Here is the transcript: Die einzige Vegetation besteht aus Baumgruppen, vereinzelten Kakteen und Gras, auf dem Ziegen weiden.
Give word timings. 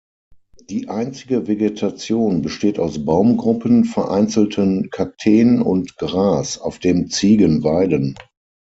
Die 0.71 0.89
einzige 0.89 1.47
Vegetation 1.47 2.41
besteht 2.41 2.79
aus 2.79 3.05
Baumgruppen, 3.05 3.85
vereinzelten 3.85 4.89
Kakteen 4.89 5.61
und 5.61 5.95
Gras, 5.97 6.57
auf 6.57 6.79
dem 6.79 7.11
Ziegen 7.11 7.63
weiden. 7.63 8.15